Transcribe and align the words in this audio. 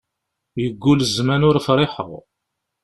Yeggul 0.61 0.99
zzman 1.09 1.45
ur 1.49 1.57
friḥeɣ. 1.65 2.11